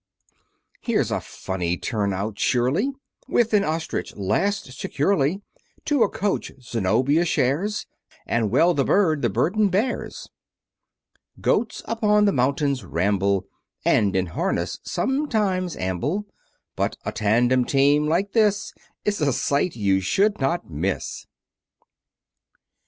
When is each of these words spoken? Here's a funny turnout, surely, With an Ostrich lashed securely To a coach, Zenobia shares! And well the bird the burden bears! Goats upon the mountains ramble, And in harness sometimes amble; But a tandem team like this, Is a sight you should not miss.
Here's 0.81 1.11
a 1.11 1.21
funny 1.21 1.77
turnout, 1.77 2.39
surely, 2.39 2.89
With 3.27 3.53
an 3.53 3.63
Ostrich 3.63 4.15
lashed 4.15 4.73
securely 4.79 5.43
To 5.85 6.01
a 6.01 6.09
coach, 6.09 6.51
Zenobia 6.59 7.23
shares! 7.23 7.85
And 8.25 8.49
well 8.49 8.73
the 8.73 8.83
bird 8.83 9.21
the 9.21 9.29
burden 9.29 9.69
bears! 9.69 10.27
Goats 11.39 11.83
upon 11.85 12.25
the 12.25 12.31
mountains 12.33 12.83
ramble, 12.83 13.45
And 13.85 14.15
in 14.15 14.25
harness 14.25 14.79
sometimes 14.81 15.75
amble; 15.77 16.25
But 16.75 16.95
a 17.05 17.11
tandem 17.11 17.63
team 17.63 18.07
like 18.07 18.31
this, 18.31 18.73
Is 19.05 19.21
a 19.21 19.31
sight 19.31 19.75
you 19.75 19.99
should 20.01 20.39
not 20.39 20.67
miss. 20.67 21.27